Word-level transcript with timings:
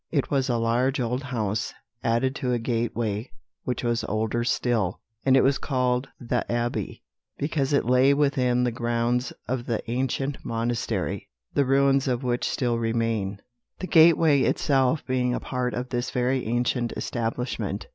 It 0.09 0.31
was 0.31 0.49
a 0.49 0.57
large 0.57 0.99
old 0.99 1.21
house, 1.25 1.75
added 2.03 2.33
to 2.37 2.51
a 2.53 2.57
gateway 2.57 3.29
which 3.65 3.83
was 3.83 4.03
older 4.05 4.43
still; 4.43 4.99
and 5.23 5.37
it 5.37 5.43
was 5.43 5.59
called 5.59 6.07
The 6.19 6.43
Abbey, 6.51 7.03
because 7.37 7.71
it 7.71 7.85
lay 7.85 8.11
within 8.15 8.63
the 8.63 8.71
grounds 8.71 9.31
of 9.47 9.67
the 9.67 9.83
ancient 9.91 10.43
monastery, 10.43 11.29
the 11.53 11.65
ruins 11.65 12.07
of 12.07 12.23
which 12.23 12.49
still 12.49 12.79
remain, 12.79 13.43
the 13.77 13.85
gateway 13.85 14.41
itself 14.41 15.05
being 15.05 15.35
a 15.35 15.39
part 15.39 15.75
of 15.75 15.89
this 15.89 16.09
very 16.09 16.47
ancient 16.47 16.93
establishment." 16.93 17.85